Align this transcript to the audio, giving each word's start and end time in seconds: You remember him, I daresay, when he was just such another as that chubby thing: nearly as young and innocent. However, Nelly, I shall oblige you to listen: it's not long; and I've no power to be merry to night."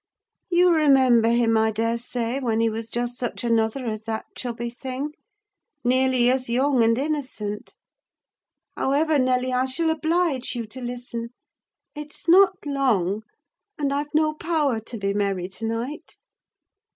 You 0.49 0.73
remember 0.75 1.29
him, 1.29 1.55
I 1.59 1.69
daresay, 1.69 2.39
when 2.39 2.59
he 2.59 2.71
was 2.71 2.89
just 2.89 3.19
such 3.19 3.43
another 3.43 3.85
as 3.85 4.01
that 4.05 4.25
chubby 4.35 4.71
thing: 4.71 5.11
nearly 5.83 6.31
as 6.31 6.49
young 6.49 6.81
and 6.81 6.97
innocent. 6.97 7.75
However, 8.75 9.19
Nelly, 9.19 9.53
I 9.53 9.67
shall 9.67 9.91
oblige 9.91 10.55
you 10.55 10.65
to 10.65 10.81
listen: 10.81 11.29
it's 11.93 12.27
not 12.27 12.65
long; 12.65 13.21
and 13.77 13.93
I've 13.93 14.15
no 14.15 14.33
power 14.33 14.79
to 14.79 14.97
be 14.97 15.13
merry 15.13 15.47
to 15.49 15.65
night." 15.67 16.17